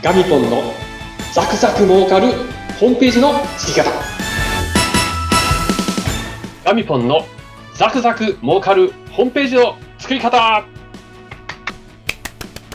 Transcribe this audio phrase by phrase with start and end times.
[0.00, 0.62] ガミポンの
[1.34, 2.28] ザクザク儲かる
[2.78, 3.90] ホームページの作り方
[6.64, 7.26] ガミポンの
[7.74, 10.64] ザクザク儲かるホームページの作り方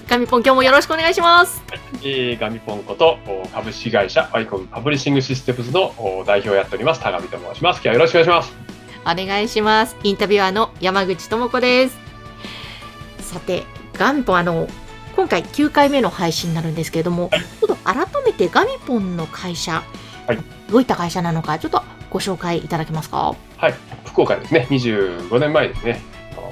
[0.10, 1.64] ガミポン今日もよろしくお願いします。
[2.04, 8.54] えー、ガミポンことお株式会社アイコンパブリッシングシステムズのお代表をやっております田上と申します今日はよろしくお願いします
[9.04, 9.96] お願いします。
[10.04, 11.98] インタビュアーの山口智子です。
[13.20, 13.64] さて、
[13.94, 14.68] ガミポン、あの、
[15.24, 17.30] 今回9回目の配信になるんですけれども、
[17.62, 17.96] ちょっと改
[18.26, 19.82] めてガミポンの会社、
[20.28, 20.38] はい。
[20.70, 23.34] どういった会社なのか、ちょっとご紹介いただけますか？
[23.56, 23.74] はい。
[24.04, 24.68] 福岡ですね。
[24.70, 26.02] 25年前ですね。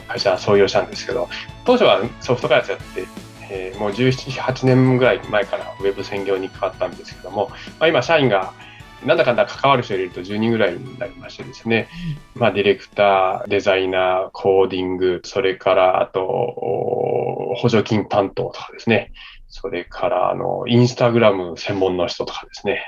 [0.08, 1.28] 会社創業したんですけど
[1.66, 3.06] 当初はソフト開発やって
[3.50, 8.54] えーもう17、8年ぐらい前からウェブ専業に変わったんですけども、まあ、今、社員が
[9.06, 11.90] なんだかんだ関わる人を入れると10人ぐらいになりましてですね、
[12.36, 17.21] まあ、ディレクター、デザイナー、コーディング、それからあと、お
[17.56, 19.12] 補助金担当とかですね、
[19.48, 22.82] それからあのインスタグラム専門の人とかですね、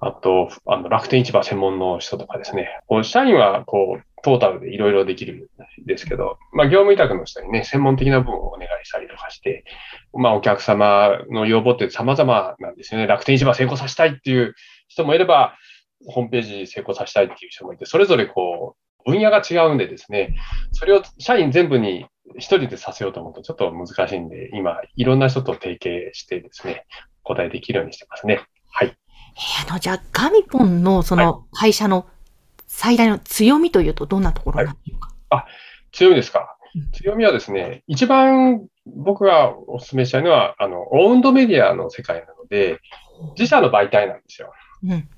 [0.00, 5.50] あとあの楽天市場専門の人とかですね、こう社員はこうトータルでいろいろできる
[5.82, 9.64] んですけど、まあ、業務委託の人にね、専門的な部分をお願いしたりとかして、
[10.12, 13.06] まあ、お客様の要望って様々なんですよね。
[13.06, 14.54] 楽天市場成功させたいっていう
[14.88, 15.56] 人もいれば、
[16.08, 18.74] ホームページ成功させたいっていう人もいて、それぞれこ
[19.06, 20.34] う、分野が違うんでですね、
[20.72, 22.06] それを社員全部に
[22.38, 26.86] 一人でさせようと思うとちょっと難しいんで、今、いろんな人と提携してですね、
[27.24, 28.40] お答えできるようにしてますね。
[28.70, 28.88] はい。
[28.88, 32.06] えーあの、じゃあ、ガミポンのその会社の
[32.66, 35.46] 最大の強みというとどんなところなんでしょうか？
[35.92, 36.40] 強みですか？
[36.74, 42.80] うん強みはですね、一番僕がお勧めしたいのは、あの、オウンドメディアの世界なので、
[43.38, 44.52] 自社の媒体なんですよ。
[44.84, 45.08] うん。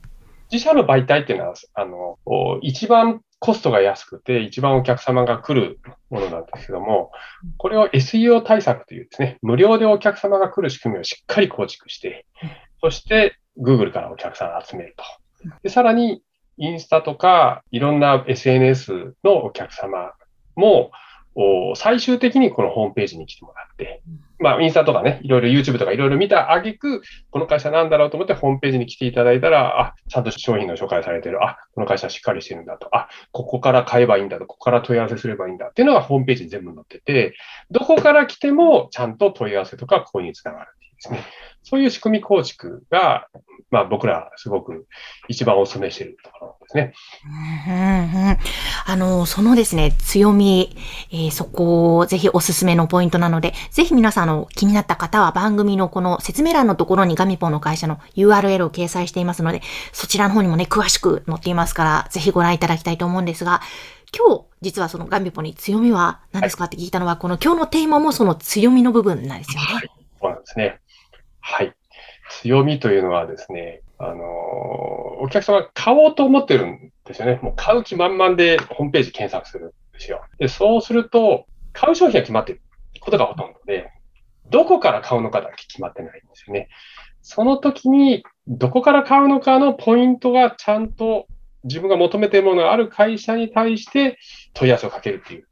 [0.52, 7.12] 自社の媒体っていうのは、あの、お一番コストが安くて、一番お客様が来るものなんですけども、
[7.56, 12.26] これを SEO 対策というですね、無料でお客様が来る仕組みをしっかり構築して、
[12.80, 15.04] そして Google からお客さんを集めると。
[15.62, 16.22] で、さらに、
[16.60, 20.12] インスタとか、いろんな SNS のお客様
[20.56, 20.90] も、
[21.76, 24.02] 最終的にこのホームページに来てもらって、
[24.40, 31.44] まあ、インスタとかね、いろいろ YouTube とかいろいろ見たあげく、この会社なんだろうと思ってホームページに来ていただいたら、あ、ちゃんと商品の紹介されてる。
[31.44, 32.94] あ、この会社しっかりしてるんだと。
[32.96, 34.46] あ、ここから買えばいいんだと。
[34.46, 37.34] ここから問い合わせすればいいんだっていうのがホームページに全部載ってて、
[37.70, 41.24] どこから来てもちゃんと問い合わせとか購入につながるっていうですね。
[41.68, 43.26] そういう仕組み構築が、
[43.70, 44.86] まあ僕らすごく
[45.28, 46.92] 一番お勧めしているところですね。
[47.66, 47.76] うんう
[48.26, 48.38] んうん
[48.86, 50.74] あの、そのですね、強み、
[51.12, 59.60] えーそこをぜひおすすめのポイントなので、ぜひ皆さんあの気になった方は番組のこの説明欄のところにガミポンの会社の URL を掲載していますので、
[59.92, 63.60] そちらの方にもね、詳しく載っていますから、ぜひご覧いただきたいと思うんですが、
[64.16, 66.64] 今日、実はそのガミポンに強みは何ですか？
[66.64, 69.66] って聞いたのは、この今日のテーマもその強みの部分なんですよね。
[69.74, 69.90] はい。
[70.20, 70.80] そうなんですね。
[72.38, 72.42] はい。
[72.42, 77.38] 強みというのはですね、あのーお客様が買おうと思ってるんですよね。
[77.42, 80.22] もう買う気満々でホームページ検索するんですよ。
[80.38, 82.62] で、そうすると、買う商品が決まってる
[83.00, 83.90] ことがほとんどで、
[84.50, 86.68] どこから買うのかだけ決まってないんですよね。
[87.20, 91.26] その時に、どこから買うのかのポイントがちゃんと
[91.64, 94.18] 自分が求めているものがある会社に対して
[94.54, 95.48] 問い合わせをかけるっていう、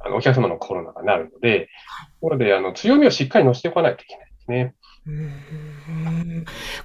[0.00, 1.68] あの、お客様の心の中になるので、
[2.20, 4.74] なので、あの、強みをしっかり乗せておかないといけないね。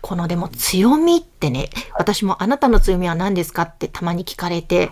[0.02, 4.90] このでも強みってね、私もあなたの強みは何ですかってたまに聞かれて、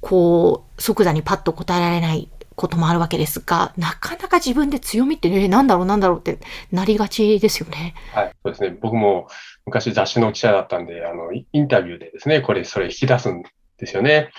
[0.00, 6.38] こう、即座にパッと答えられないこともあるわけですが、なかなか自分で強みってね、なんだろうなんだろうって
[6.70, 7.94] なりがちですよね。
[8.12, 8.32] はい。
[8.44, 8.76] そうですね。
[8.80, 9.28] 僕も
[9.66, 13.42] 昔雑誌の記者だったんで、あの、イインタビューでですね、これ、それ引き出すん
[13.78, 14.30] ですよね。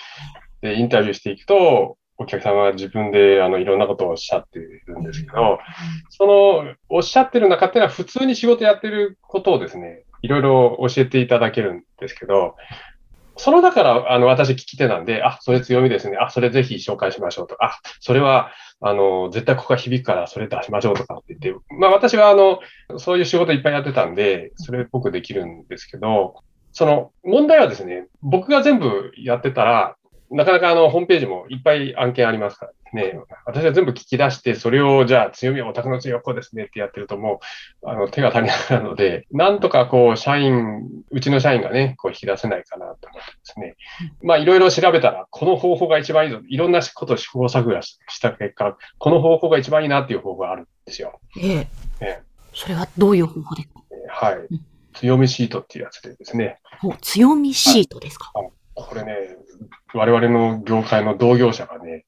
[0.62, 5.60] で、インタビューしていくと、お客様は自分で、あの、いろんなことをおっしゃってるんですけど、
[6.10, 12.56] その、おっしゃってる中っていうのは普通に仕事やってることをですね、いろいろ教えていただけるんですけど、
[13.38, 16.18] そのだから、あの、私聞き手なんで、あ、それ強みですね。
[16.18, 18.52] あ、それぜひ紹介しましょうとか、あ、それは、
[18.82, 22.60] あの、絶対ここが響くからそれ出しましょうとかって言って、まあ私はあの、
[22.98, 26.36] そういう仕事いっぱいやってたんで、それっぽくできるんですけど、
[26.74, 29.96] その問題はですね、僕が全部やってたら、
[30.32, 37.40] なかなかあの、ホームページもいっぱい案件ありますからね、私は全部聞き出して、それをじゃあ強みはオタクの強みはこうですねってやってるとも
[37.84, 43.76] う、あの、手が足りなくなるので、なんとかこう、社員、うちの社員がね、こう引き出せないかなと思ってですね。
[44.24, 46.40] まあいろいろ調べたら、この方法が一番いいぞ。
[46.48, 51.20] いろんなことを試行錯誤した結果、この方法が一番いいなっていう方法があるんですよ。
[51.42, 51.68] えええ
[52.02, 52.20] え
[52.54, 53.62] それはどういう方法で？
[53.64, 54.48] すかえーはい。
[54.94, 56.60] 強みシートっていうやつでですね。
[56.84, 58.34] お強みシートですか、
[58.74, 59.38] これね、
[59.94, 62.06] 我々の業界の同業者がね、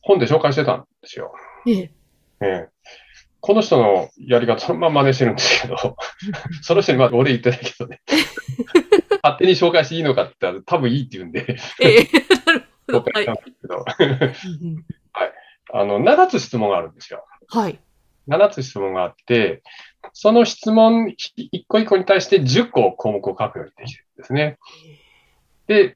[0.00, 1.34] 本で紹介してたんですよ。
[1.66, 1.90] ええ
[2.40, 2.68] ええ
[3.40, 5.76] この人のやり方そのまま真似してるんですけど、
[6.62, 8.00] その人にまだ俺言ってないけどね。
[9.22, 12.08] 勝手に紹介していいのかって言ったら多分いいって言うんで、ええ
[12.46, 13.00] なるほど。
[13.00, 13.84] はいしたんですけど、
[14.60, 14.84] うん
[15.72, 17.26] あの、7つ質問があるんですよ。
[17.48, 17.80] はい。
[18.28, 19.62] 7つ質問があって、
[20.12, 24.58] その質問一個一個に対して10個項目を書くようにできるんですね。
[25.66, 25.94] で、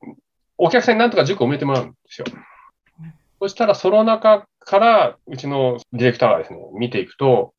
[0.56, 2.26] お客さんになんとか10個埋めてもらうんですよ
[3.00, 3.14] うん。
[3.40, 7.54] そしたらその中からうちのディレクターがですね、見ていくと、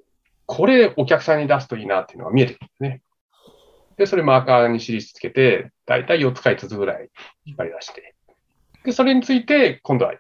[0.46, 3.02] これお客さんに出すといいなっていうのが見えてくるんですね。
[3.98, 7.10] で、それマーカーに印つけて、だいたい4つか5つぐらい
[7.46, 8.16] 引っ張り出して、
[8.86, 10.14] で、それについて今度は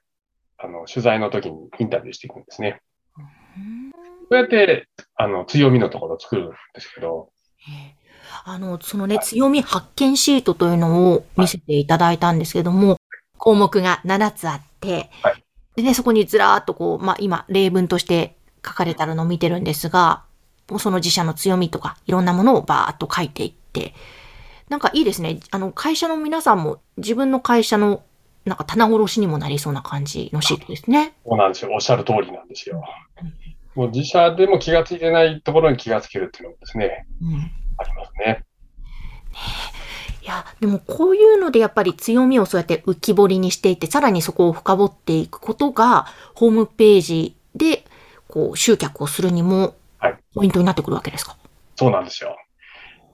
[0.57, 2.81] あの取材の時にインタビューしていくんですね。
[3.17, 3.91] うん
[4.29, 7.31] こうやって、あの、強みのところを作るんですけど、
[7.67, 7.98] ええ
[8.45, 12.97] あの、そのね、強み発見シートというのを見せていただいたんですけども、
[13.37, 15.43] 項目が7つあって、はい
[15.79, 18.35] でね、そこにずらーっとこう、まあ、今、例文として
[18.65, 20.23] 書かれたのを見てるんですが、
[20.69, 23.93] もうその自社の強みとか、いろんなものをバーっと書いていって、
[24.67, 25.39] なんかいいですね。
[25.51, 28.03] あの、会社の皆さんも自分の会社の、
[28.43, 31.13] なんか棚卸しにもなりそうな感じのシートですね。
[31.25, 31.71] そうなんですよ。
[31.73, 32.83] おっしゃる通りなんですよ
[33.21, 33.33] うん。
[33.81, 38.45] もう自社でも気がついてないところに気がつけるっていうのもですね、うんありますね。
[40.21, 46.05] いや、でもこういうのでやっぱり強みをそうやって浮き彫りにしていって、さらにそこを深掘っていくことが、
[46.35, 47.85] ホームページで、
[48.27, 51.35] こう、集客をするにもはい、ポイントになってくるわけですか？
[51.75, 52.37] そうなんですよ。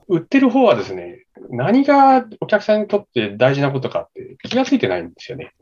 [0.08, 5.52] 売ってる方はですね、何がお客さんにとって大事なことかって気がついてないんですよね。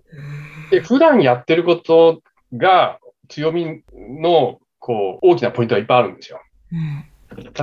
[0.71, 2.21] で、普段やってること
[2.53, 2.99] が
[3.29, 3.83] 強み
[4.21, 6.41] の、こう、大きなポイントがいっぱいあるんですよ。
[6.73, 7.05] うん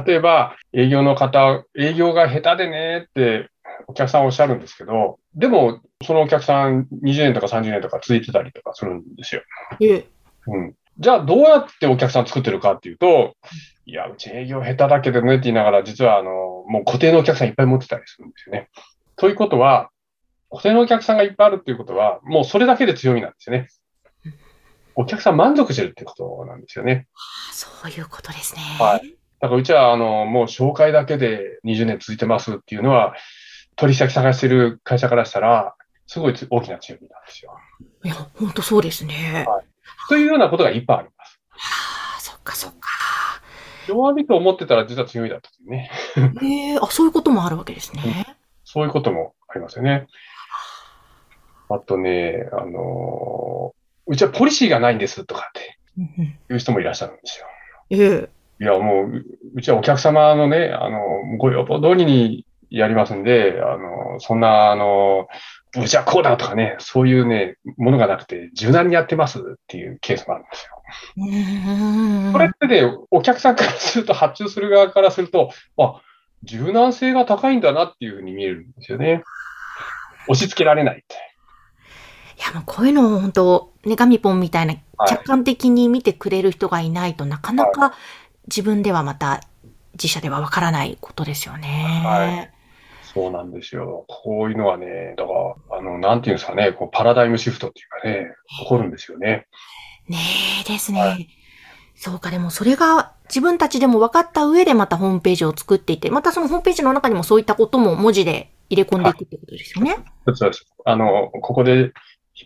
[0.05, 3.49] 例えば、営業の方、営業が下手でねって
[3.87, 9.41] お客さんおっしゃるんですけど、でも、そのお客さん20年とか30年とか続いてたりとかするんですよ。
[9.79, 10.07] ええ
[10.47, 10.75] うん。
[10.97, 13.35] じゃあ、どうやってお客さん作ってるかっていうと、
[13.85, 16.31] いや、うち営業下手だけどねって言いながら、実は、あの、
[16.67, 18.69] もう固定のお客さんいっぱい持ってたりするんですよね。
[19.15, 19.89] ということは、
[20.49, 23.69] 固定のお客さんがいっぱいあるっていうことは、もうそれだけで強みなんですよね。
[24.95, 27.07] お客さん満足してるってことなんですよね。
[27.15, 28.61] あそういうことですね。
[28.79, 33.15] はいだからうちは、あの、もう紹介だけで20年続いてますっていうのは、
[33.75, 37.57] 取引先探してる会社からしたら、すごいつ大きな強みなんですよ。
[38.03, 39.45] いや、本当そうですね。
[39.47, 39.63] は
[40.09, 41.39] というようなことがいっぱいあります。
[41.49, 42.87] はあ、そっかそっか。
[43.87, 45.89] 弱みと思ってたら実は強みだったというね。
[46.43, 48.37] ええあ、そういうこともあるわけですね。
[48.63, 50.07] そういうこともありますよね。
[51.69, 53.73] あとね、あの
[54.05, 57.47] うちはポリシーがないんですとかっていう人もいらっしゃるんですよ。
[57.89, 59.25] ええいや、もう、う
[59.55, 60.99] うちはお客様のね、あの、
[61.39, 65.27] ご要望通りにやりますんで、あの、そんな、あの、
[65.75, 72.31] うちはこうだとかね、そういうね、ものがなくて、柔軟にやってますっていうケースもあるんですよ。
[72.33, 75.49] これってね、お客さんからすると、発注する側からすると、
[75.79, 75.99] あ、
[76.43, 79.23] 柔軟性が高いんだなっていうふうに見えるんですよね。
[80.27, 81.15] 押し付けられないって。
[82.37, 87.93] いや、もうこういうのを本当、ね、ガミポンみたいなはい客観的に見てくれる人がいないとなかなか
[88.51, 89.41] 自分ではまた
[89.93, 92.03] 自社ではわからないことですよね。
[92.05, 92.61] はい
[93.13, 94.05] そうなんですよ。
[94.07, 95.33] こういうのはね、だか
[95.69, 98.27] ら、あの、なんていうんですかね、こうパラダイムシフトっていうかね、
[98.61, 99.47] 起こるんですよね。
[100.07, 100.17] ね
[100.61, 101.01] えですね。
[101.01, 101.17] は
[101.95, 109.97] そうか、でもそれが自分たちでも分かった上でまたホームページを作っていて、またそのホームページの中にもそういったことも文字で入れ込んでいくってことですよね。
[110.33, 110.65] そうです。
[110.85, 111.91] あの、ここで引っ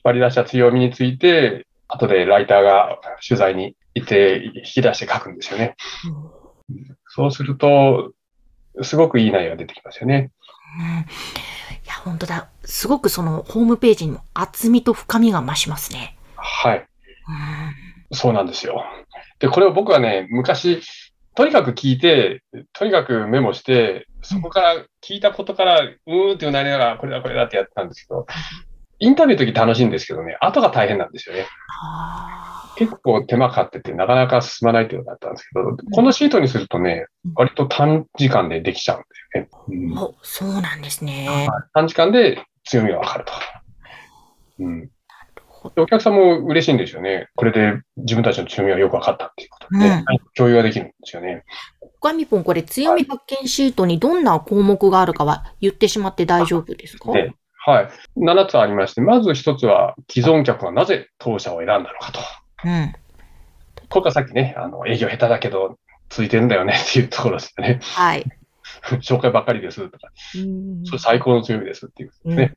[0.03, 5.75] 張り出した強みについて、後でライターが取材に行って引き出して書くんですよね。
[7.07, 8.11] そうすると、
[8.81, 10.31] すごくいい内容が出てきますよね。
[10.79, 11.05] うん
[11.85, 12.49] いや、本当だ。
[12.63, 16.17] すごくそのホームページにも厚みと深みが増しますね。
[16.35, 16.77] はい。
[16.77, 16.85] うん
[18.11, 18.83] そうなんですよ。
[19.39, 20.81] で、これを僕はね、昔、
[21.35, 28.25] とにかく聞いて、とにかくメモして、そこから聞いたことから、うーんってうなりながら、これだこれだってやってたんですけど、
[28.99, 31.45] インタビューの時楽しいんですけどね、後が大変なんですよね。
[31.83, 39.49] あ結構手間かかってて、なかなか進まないっていうのがあったんですけど、このシートにするとねうん、割と短時間でできちゃうんですよね。
[39.95, 41.47] うんそうなんですね。
[41.73, 43.31] 短時間で強みがわかると。
[44.59, 44.89] うん。
[45.75, 47.27] でお客さんも嬉しいんですよね。
[47.35, 51.43] これで自分たちの強みがよくわかったっていうことで、ね共有ができるんですよね。
[52.03, 57.11] ガミポン、これ強み発見シートにどんな項目があるかは言ってしまって大丈夫ですか？
[57.13, 57.33] で、
[57.65, 57.89] はい。
[58.17, 62.19] 7つありまして、まず1つは、既存客はなぜ当社を選んだのかと。
[62.63, 62.93] うん。
[63.89, 65.77] これがさっきね、あの、営業下手だけど、
[66.09, 67.79] 続いてるんだよねっていうところですよね。
[67.81, 68.25] はい。
[69.01, 72.55] 紹介ばっかりですとか、うんそれ最高の強みですっていうことですね。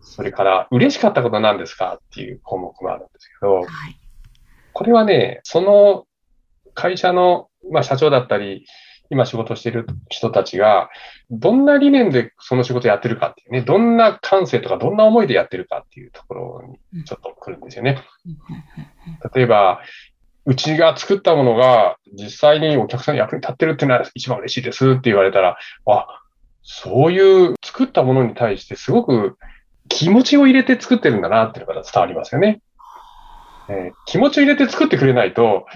[0.00, 3.66] それから、嬉しかったことは何ですかっていう項目もあるんですけど、はい。
[4.74, 6.06] これはね、その
[6.74, 8.66] 会社の、まあ、社長だったり、
[9.10, 10.90] 今仕事している人たちが、
[11.30, 16.62] どんな理念でその仕事やってるかっていうね、どんな感性とかどんな思いでやってるかっていうところ
[16.92, 18.02] にちょっと来るんですよね。
[19.34, 19.80] 例えば、
[20.44, 26.22] うちが作ったものが実際にお客さんの役に立ってるっていうのは一番嬉しいですって言われたら、あ、
[26.62, 29.36] そういう作ったものに対してすごく
[29.88, 32.60] 気持ちを入れて作ってるんだなっていうのが伝わりますよね。
[33.68, 35.66] えー、気持ちを入れて作ってくれないと、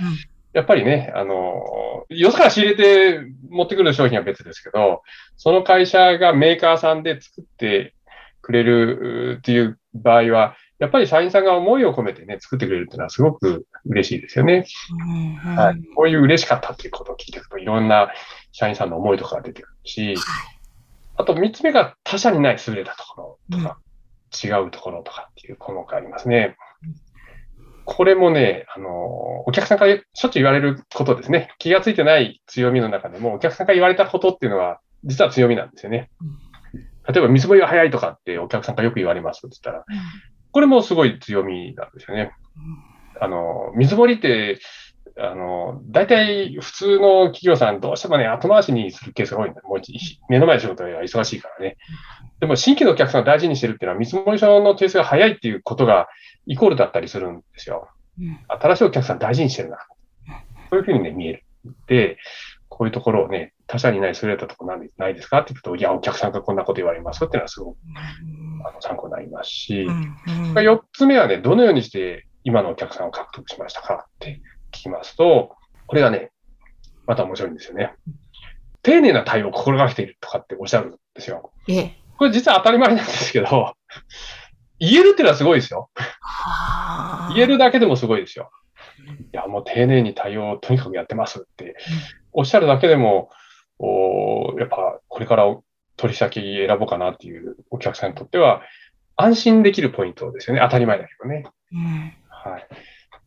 [0.53, 5.03] やっぱりね、あの、よそから仕入れて持ってくる商品は別ですけど、
[5.37, 7.95] その会社がメーカーさんで作って
[8.43, 14.67] くれるっていう場合は、やっぱり社員さんが思いを込めてね、作ってくれるっていうのはすごく嬉しいですよね。
[15.43, 15.95] はい。
[15.95, 18.13] こういう嬉しかったっていうことを聞いていくと、いろんな
[18.51, 20.17] 社員さんの思いとかが出てくるし、
[21.17, 23.79] あと三つ目が他社にない優れたところとか、
[24.45, 26.57] 違うところとかっていう項目がありますね。
[27.85, 31.51] これもね、あの、お客さんからしょっちゅう言われることですね。
[31.59, 36.11] 気がついてない強みの中でも、お客さんから言われたことっていうのは、実は強みなんですよね。
[37.09, 39.85] 例えば、見積もりが早いとかってお客さんからよく言われますって言ったら、
[40.53, 42.33] これもすごい強みなんですよね。
[43.21, 44.59] あの、見積もりって、
[45.19, 49.61] あの、大体普通の企業さんどうしてもね、後回しにするケースが多いんだ。
[49.63, 49.81] もう
[50.29, 51.77] 目の前の仕事が忙しいからね。
[52.41, 56.09] でも新規のお客さんを大事にしてるっていうのは見積もり書の提出が早いっていうことが
[56.47, 57.89] イコールだったりするんですよ。
[58.49, 59.79] 新しいお客さん大事にしてるな。
[60.71, 61.45] そういうふうにね、見える。
[61.87, 62.19] で、
[62.69, 67.77] こういうところをね、他社にない優れたところないですかって聞くと、いや、お客さんがこんなこと言われますっていうのはすごく、
[68.67, 69.87] あの参考になりますし、
[70.55, 74.41] 4つ目はね、どのようにして今のお客さんを獲得しましたかって
[74.73, 75.57] 聞きますと、
[75.87, 76.33] これがね、
[77.07, 77.95] また面白いんですよね。
[78.83, 81.53] 丁寧な対応を心がけているとかっておっしゃるんですよ。
[82.19, 83.75] これ実は当たり前なんですけど、
[84.83, 85.91] 言えるっていうのはすごいですよ。
[87.37, 88.51] 言えるだけでもすごいですよ。
[89.33, 91.77] いや、もう丁寧に対応をとにかくやってますって
[92.33, 93.31] おっしゃるだけでも、
[93.79, 95.45] おやっぱこれから
[95.97, 98.63] 取引先選ぼうかなっていうお客さんにとっては、
[99.17, 100.63] 安心できるポイントですよね。
[100.65, 101.45] 当たり前だけどね。
[101.73, 102.67] うん、はい。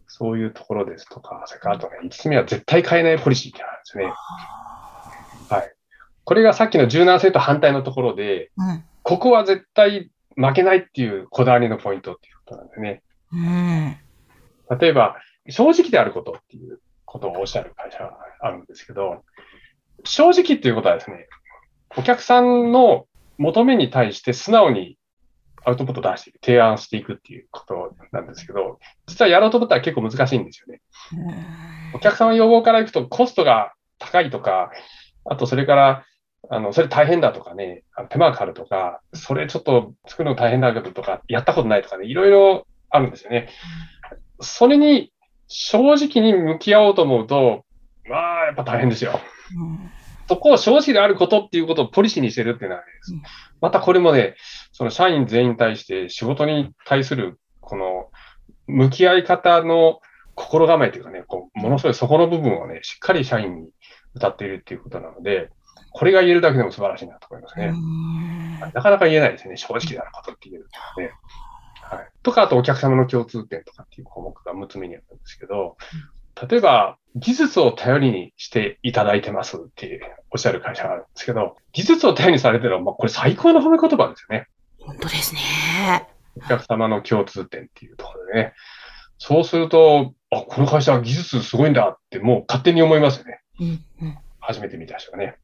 [0.08, 4.14] そういうところですとか、それからあとね、5つ目は絶対変えないポリシーってあるんですね。
[5.50, 5.74] はい。
[6.26, 13.02] これがさっきの柔軟性と反対のところで、うん、ここは絶対負けないっていうこだわりのポイントっていうことなんですね。
[13.32, 13.98] うん、
[14.80, 15.16] 例えば、
[15.50, 19.24] 正直であることっていうことをおっしゃる会社があるんですけど、
[20.04, 21.28] 正直っていうことはですね、
[21.98, 24.98] お客さんの求めに対して素直に
[25.66, 30.82] アウトプット出していく、提案していくっていうことなんですけど、実はやろうと思ったら結構難しいんですよね。
[31.94, 34.72] お客さんの要望からいくとコストが高いとか、
[35.26, 36.06] あとそれから、
[36.50, 43.50] あの、それ大変だとかね、手間がかかるとか、それちょっと作るの大変だけどとか、やったことないとかね、いろいろあるんですよね。
[44.42, 45.12] それに
[45.48, 47.66] 正直に向き合おうと思うと、
[48.10, 49.20] まあ、やっぱ大変ですよ。
[50.28, 52.88] そこを正直であることっていうことをポリシーにしてるっていうのは、ね、
[53.62, 54.36] またこれもね、
[54.72, 58.10] その社員全員に対して仕事に対する、この、
[58.68, 60.00] 向き合い方の
[60.34, 63.70] 心構えというかね、こう、ものすごいそこの部分をね、しっかり社員に
[64.16, 65.50] 歌っているっていうことなので、
[65.98, 67.74] これが言えるだけでも素晴らしいなと思いますね。
[68.74, 69.56] なかなか言えないですね。
[69.56, 71.12] 正直であることって言えるので。
[71.82, 72.10] はい。
[72.22, 75.78] とか、あとお客様の共通点とかっていう項目が6つ目にあるんですけど、
[76.50, 84.48] 例えば、技術を頼りにしていただいてますっておっしゃる会社があるんですけど、技術を頼りにされてるのは、まあ、これ最高の褒め言葉ですよね。
[84.80, 86.10] 本当ですね。
[86.36, 88.54] お客様の共通点っていうところでね。
[89.18, 93.40] そうすると、あ、この会社は技術すごいんだってもう勝手に思いますよね。
[93.62, 93.68] うん
[94.02, 95.38] うん、初めて見た人がね。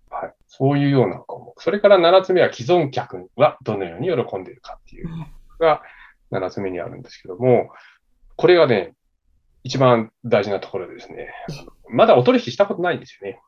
[0.54, 1.64] そういうような項目。
[1.64, 5.26] それから7つ目は既存客はどのように喜んでいるかっていうの
[5.60, 5.82] が
[6.30, 7.70] 7つ目にあるんですけども、
[8.36, 8.94] これがね、
[9.64, 11.30] 一番大事なところですね、
[11.90, 13.40] まだお取引したことないんですよね。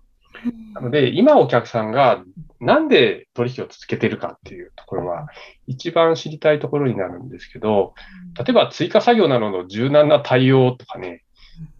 [0.74, 2.24] なので、今お客さんが
[2.62, 5.27] なんで取引を続けてるかっていうところは、
[5.67, 7.95] 一番知りたいところになるんですけど、
[8.38, 11.25] 例えば追加作業などの柔軟な対応とかね、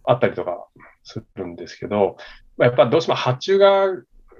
[0.04, 0.66] あったりとか
[1.02, 2.18] するんですけど、
[2.58, 3.88] やっぱどうしても発注側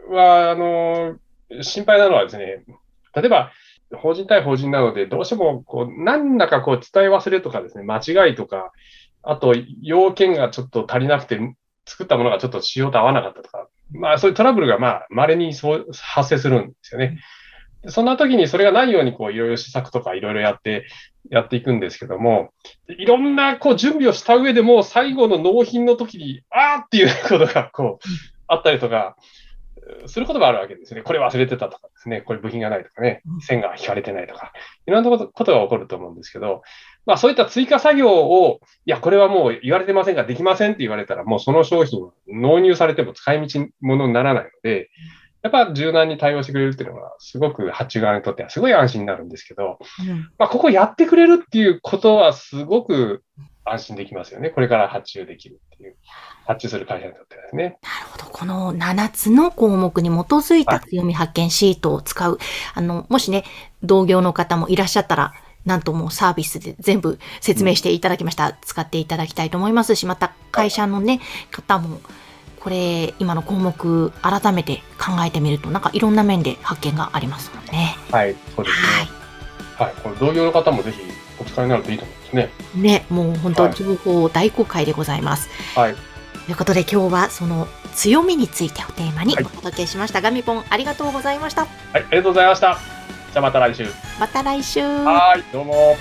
[0.08, 1.16] は、あの、
[1.62, 2.64] 心配なのはですね、
[3.14, 3.52] 例えば、
[3.96, 8.72] 法人対法人なので、どうしても、こう、何らかこう伝え忘れとかですね、間違いとか、
[9.22, 11.38] あと、要件がちょっと足りなくて、
[11.86, 17.18] 作ったものがちょっと仕様と合わなかったとか、まあそういうトラブルがまあ稀にそう発生するんですよね。
[17.86, 20.86] そんな時にそれがないようにこういろいろ施策とかいろいろやって、
[21.30, 22.50] やっていくんですけども、
[22.88, 28.08] いろんなこう準備をした上でも最後の納品の時に、あーっていうことがこう
[28.46, 29.16] あったりとか、
[30.06, 31.02] することがあるわけですね。
[31.02, 32.22] これ忘れてたとかですね。
[32.22, 33.22] これ部品がないとかね。
[33.40, 34.52] 線が引かれてないとか。
[34.86, 36.62] いろんなことが起こると思うんですけど、
[37.06, 44.90] まあそういった追加作業を、いや、これはもう言われてませんができませんって言われたら、もうその商品納入されても使い道ものにならないので、
[45.42, 49.78] やっぱ柔軟に対応してくれるっていうのは、すごく発注側にとってはすごい安心になるんですけど、
[50.08, 53.22] うんまあここやってくれるっていうことはすごく
[53.64, 54.50] 安心できますよね。
[54.50, 55.96] これから発注できるっていう、
[56.46, 57.64] 発注する会社にとってはですね。
[57.64, 58.24] なるほど。
[58.26, 62.38] この7つの項目に基づいた強み発見シートを使う。
[62.74, 63.44] あの、もしね、
[63.82, 65.32] 同業の方もいらっしゃったら、
[65.64, 68.52] なんともうサービスで全部説明していただきました。
[68.52, 72.00] 使っていただきたいと思いますし、また会社のね、方も、
[72.60, 77.96] これ、今の項目、改めて考えてみると、なんかいろんな面で発見がありますもんね。
[78.10, 79.10] はい、そうですはね。
[79.76, 81.00] はい、これ同業の方もぜひ
[81.44, 82.50] お使いになるといいと思うんですね。
[82.74, 82.78] い。
[82.80, 85.48] ね、もう本当はい情報大公開でございます。
[85.74, 85.98] はい、と
[86.50, 90.20] いうことで今日はその強みについてをテーマにはいお届けしました。
[90.20, 91.62] ガミポンありがとうございました。
[91.62, 92.78] はい、ありがとうございました。
[93.32, 93.86] じゃあまた来週。
[94.18, 94.80] また来週。
[94.80, 95.96] はい、どうも。